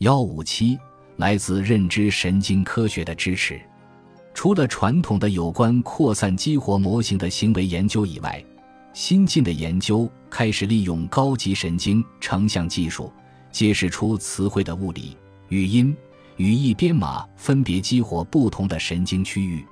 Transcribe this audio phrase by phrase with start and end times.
[0.00, 0.78] 幺五七，
[1.18, 3.60] 来自认知神经科学的支持。
[4.32, 8.42] 除了传统的有关扩散激活模型的行为研究以外，
[8.94, 13.12] 新近的研究开始利用高级神经成像技术，
[13.52, 15.18] 揭示出词汇的物理、
[15.50, 15.94] 语音、
[16.38, 19.62] 语义编码分别激活不同的神经区域。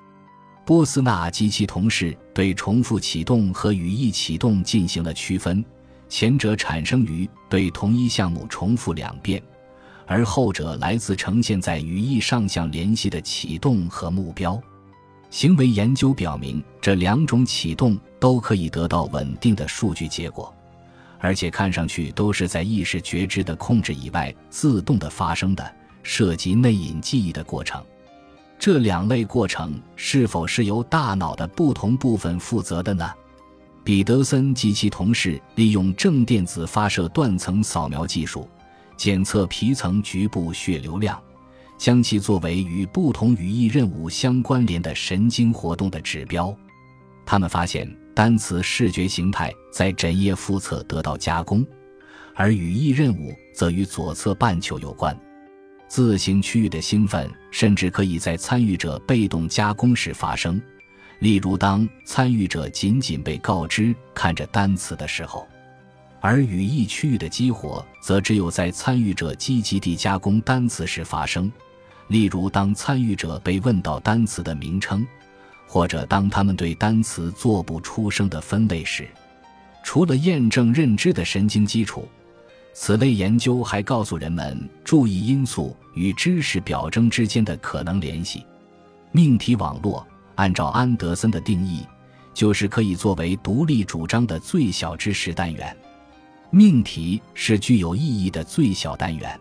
[0.63, 5.65] 波斯纳及其同事对重复启动和语义启动进行了区分，
[6.07, 9.41] 前者产生于对同一项目重复两遍。
[10.11, 14.59] 而后者来自呈现在语义上项联系的启动和目标
[15.29, 20.51] 行为研究表明，这两种启动都可以得到稳定的数据结果，
[21.19, 27.79] 而且看上去都是在意识觉知的控制以外自动的发生的，涉及内隐记忆的过程。
[28.57, 33.07] 这两类过程是否是由大脑的不同部分负责的呢？
[33.83, 38.49] 彼得森及其同事利用正电子发射断层扫描技术。
[38.99, 41.17] 检测皮层局部血流量，
[41.77, 46.53] 将其作为与不同语义任务相关联的神经活动的指标。
[47.25, 51.65] 他们发现，单词视觉形态在枕叶腹侧得到加工，
[52.35, 55.17] 而语义任务则与左侧半球有关。
[55.87, 60.61] 字形区域的兴奋甚至可以在参与者被动加工时发生，
[61.19, 65.47] 例如当参与者仅仅被告知看着单词的时候。
[66.21, 71.51] 而语义区域的激活，则只有在参与者积极地加工单词时发生，
[72.07, 75.05] 例如当参与者被问到单词的名称，
[75.65, 79.07] 或者当他们对单词做不出声的分类时。
[79.83, 82.07] 除了验证认知的神经基础，
[82.73, 88.45] 此类研究还告诉人们注意因素与知识表征之间的可能联系。
[89.11, 91.85] 命题网络，按照安德森的定义，
[92.33, 95.75] 就是可以作为独立主张的最小知识单元。
[96.51, 99.39] 命题是具有意义的最小单元，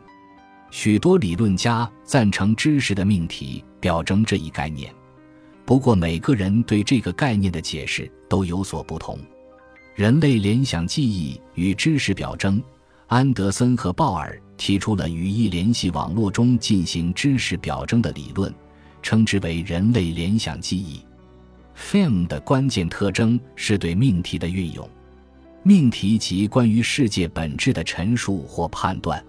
[0.71, 4.95] 许多理论家赞成知识的命题表征这一概念。
[5.65, 9.19] 不过，每个人对这个概念的解释都有所不同。
[9.95, 12.63] 人类联想记忆与知识表征，
[13.07, 18.55] 安德森和鲍尔提出了语义联系网络中进行知识表征的理论，
[19.01, 21.01] 称之为人类联想记忆。
[21.75, 24.87] FEM 的关键特征是对命题的运用。
[25.65, 29.23] 命题及关于世界本质的陈述或判断，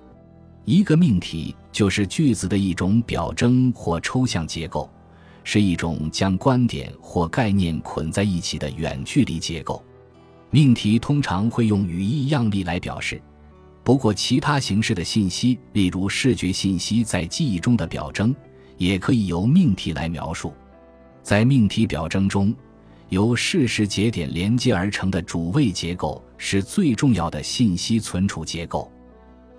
[0.63, 4.89] 一个命题就是句子的一种表征或抽象结构，
[5.43, 9.83] 是一种将观点或概念捆在一起的远距离结构。
[10.49, 13.21] 命题通常会用语义样例来表示，
[13.83, 18.33] 不过其他形式的信息，例如视觉信息在记忆中的表征，
[18.77, 20.53] 也可以由命题来描述。
[21.21, 22.55] 在命题表征中。
[23.09, 28.89] 由事实节点连接而成的主谓结构是最重要的信息存储结构。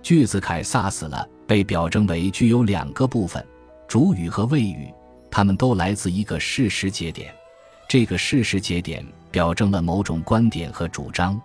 [0.01, 3.45] 句子“凯撒死了”被表征为具有两个部分：
[3.87, 4.87] 主语和谓语，
[5.29, 7.33] 它们都来自一个事实节点。
[7.87, 11.39] 这个事实节点表征了某种观点和主张。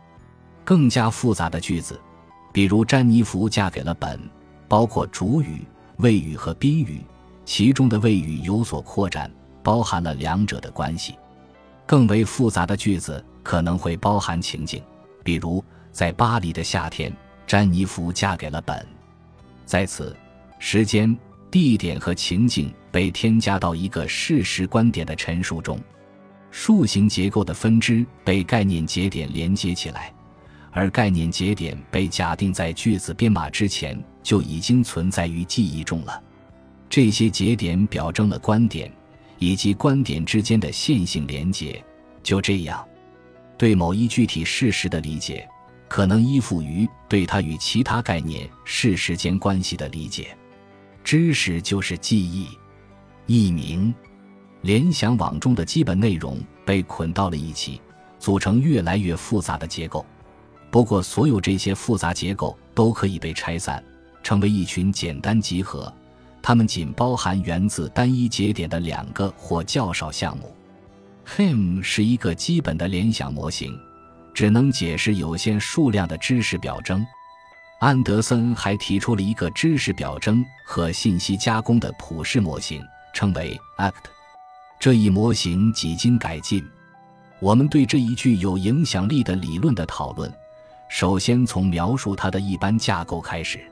[0.64, 2.00] 更加复杂的句子，
[2.52, 4.18] 比如“詹妮弗嫁给了本”，
[4.68, 5.66] 包括主语、
[5.98, 7.00] 谓语和宾语，
[7.44, 9.30] 其中的谓语有所扩展，
[9.62, 11.16] 包含了两者的关系。
[11.86, 14.82] 更为复杂的句子可能会包含情境，
[15.22, 17.10] 比如在巴黎的夏天，
[17.46, 18.84] 詹妮弗嫁给了本。
[19.64, 20.14] 在此，
[20.58, 21.16] 时间、
[21.50, 25.80] 地点和情境被添加到一个事实观点的陈述中。
[26.50, 30.12] 树形结构的分支被概念节点连接起来，
[30.72, 36.22] 而概念节点被假定在句子编码之前就已经存在于记忆中了。
[36.88, 38.90] 这些节点表征了观点。
[39.38, 41.82] 以及观点之间的线性连接，
[42.22, 42.86] 就这样，
[43.58, 45.48] 对某一具体事实的理解，
[45.88, 50.36] 可能依附于对它与其他概念事实间关系的理解。
[51.04, 52.48] 知识就是记忆。
[53.26, 53.94] 一名
[54.62, 57.80] 联想网中的基本内容被捆到了一起，
[58.18, 60.04] 组成越来越复杂的结构。
[60.70, 63.82] 不过，所有这些复杂结构都可以被拆散，
[64.22, 65.92] 成为一群简单集合。
[66.46, 70.54] 它们仅包含源自单一节点的两个或较少项目。
[71.26, 73.76] HIM 是一个基本的联想模型，
[74.32, 77.04] 只能解释有限数量的知识表征。
[77.80, 82.80] 安德森还提出了一个知识表征和信息加工的普适模型，
[83.12, 83.92] 称为 ACT。
[84.78, 86.64] 这一模型几经改进。
[87.40, 90.32] 我们对这一具有影响力的理论的讨论，
[90.88, 93.68] 首先从描述它的一般架构开始。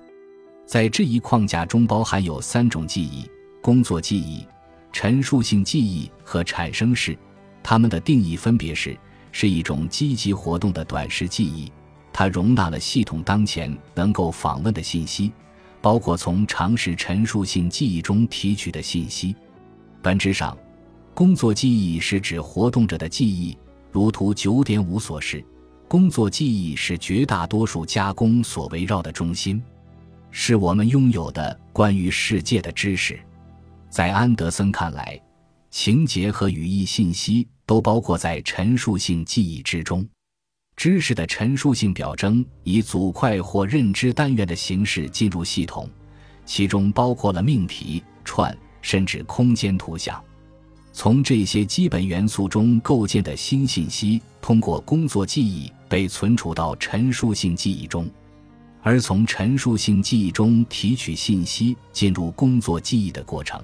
[0.67, 3.29] 在这一框架中，包含有三种记忆：
[3.63, 4.47] 工作记忆、
[4.93, 7.17] 陈述性记忆和产生式。
[7.63, 8.97] 它们的定义分别是：
[9.33, 11.71] 是一种积极活动的短时记忆，
[12.13, 15.33] 它容纳了系统当前能够访问的信息，
[15.81, 19.35] 包括从常识陈述性记忆中提取的信息。
[20.03, 20.57] 本质上，
[21.15, 23.57] 工作记忆是指活动者的记忆，
[23.91, 25.45] 如图九点五所示。
[25.87, 29.63] 工作记忆是绝大多数加工所围绕的中心，
[30.37, 33.17] 是我们拥有的关于世界的知识。
[33.89, 35.19] 在安德森看来，
[35.71, 40.05] 情节和语义信息都包括在陈述性记忆之中。
[40.77, 45.89] 知识的陈述性表征以组块或认知单元的形式进入系统，
[46.45, 50.21] 其中包括了命题、串，甚至空间图像。
[50.93, 58.11] 从这些基本元素中构建的新信息，通过工作记忆被存储到陈述性记忆中，
[58.87, 63.59] 而从陈述性记忆中提取信息进入工作记忆的过程，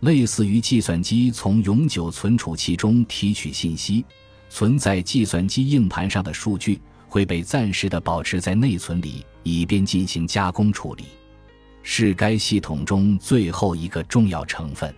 [0.00, 4.04] 类似于计算机从永久存储器中提取信息，
[4.50, 11.04] 存在计算机硬盘上的数据会被暂时的保持在内存里，以便进行加工处理，
[11.82, 14.94] 是该系统中最后一个重要成分。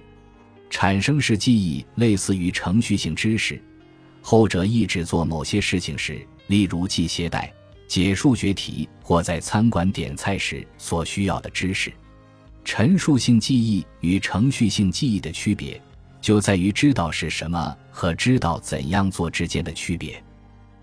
[0.69, 3.63] 产生式记忆类似于程序性知识，
[4.21, 7.53] 后者意指做某些事情时，例如系鞋带、
[7.87, 11.93] 解数学题或在餐馆点菜时所需要的知识。
[12.65, 15.81] 陈述性记忆与程序性记忆的区别，
[16.21, 20.23] 就在于知道是什么和知道怎样做之间的区别。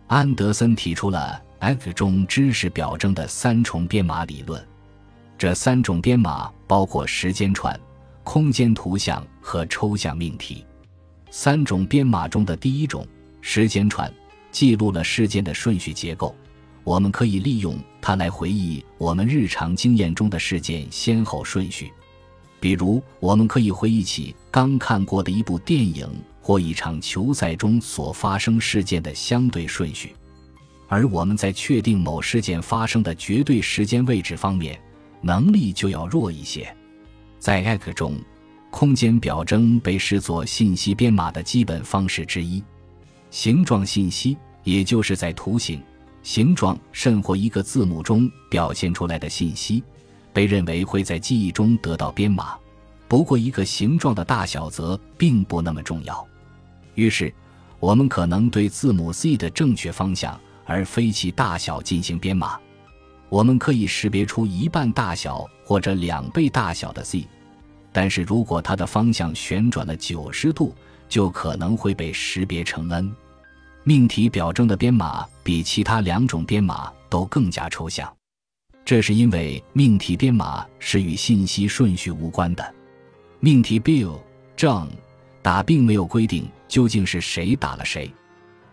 [0.08, 4.66] 安德森提出了 X 中知识表征的三重编码理论，
[5.38, 7.80] 这三种编码包括时间串。
[8.26, 10.66] 空间图像和抽象命题，
[11.30, 13.06] 三种编码中的第一种
[13.42, 14.10] 时间串
[14.50, 16.34] 记录了事件的顺序结构。
[16.84, 21.92] 我们可以利用它来回忆我们日常经验中的事件先后顺序。
[22.60, 26.08] 比如，我们可以回忆起刚看过的一部电影
[26.42, 30.14] 或一场球赛中所发生事件的相对顺序。
[30.88, 34.80] 而我们在确定某事件发生的绝对时间位置方面，
[35.22, 36.74] 能力就要弱一些。
[37.40, 38.18] 在 X 中，
[38.70, 42.64] 空间表征被视作信息编码的基本方式之一。
[43.30, 45.82] 形状信息，也就是在图形、
[46.24, 49.84] 形状甚或一个字母中表现出来的信息，
[50.32, 52.58] 被认为会在记忆中得到编码。
[53.08, 56.26] 不过，一个形状的大小则并不那么重要。
[56.96, 57.32] 于是，
[57.80, 62.58] 我们可能对字母 Z 的正确方向而非其大小进行编码。
[63.30, 67.28] 我们可以识别出一半大小或者两倍大小的 z，
[67.92, 70.74] 但是如果它的方向旋转了九十度，
[71.10, 73.12] 就可能会被识别成 n。
[73.84, 78.12] 命题表征的编码比其他两种编码都更加抽象，
[78.86, 82.74] 这是因为命题编码是与信息顺序无关的。
[83.40, 84.20] 命题 Bill、
[84.56, 84.88] John
[85.42, 88.12] 打并没有规定究竟是谁打了谁，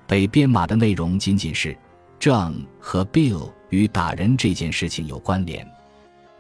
[0.07, 1.77] 被编码的内容仅仅是
[2.19, 3.51] John 和 Bill。
[3.71, 5.65] 与打人这件事情有关联，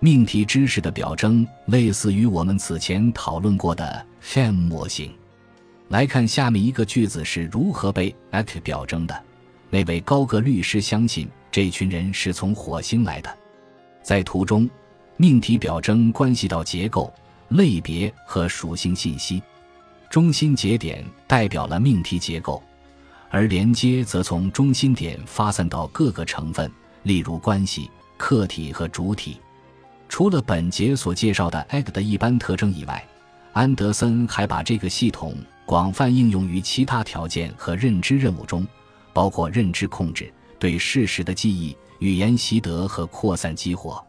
[0.00, 5.12] 命题知识的表征类似于我们此前讨论过的 FEM 模型。
[5.90, 9.24] 来看下面一个句子是如何被 X 表征的。
[9.70, 13.38] 那位高个律师相信这群人是从火星来的。
[14.00, 14.70] 在图中，
[15.16, 17.12] 命题表征关系到结构、
[17.48, 19.42] 类别和属性信息。
[20.08, 22.62] 中心节点代表了命题结构，
[23.28, 26.70] 而连接则从中心点发散到各个成分。
[27.02, 29.40] 例如关系、客体和主体。
[30.08, 33.04] 除了本节所介绍的 X 的一般特征以外，
[33.54, 35.34] 安德森还把这个系统
[35.70, 38.66] 广泛应用于其他条件和认知任务中，
[39.12, 44.04] 包括认知控制、对事实的记忆、语言习得和扩散激活。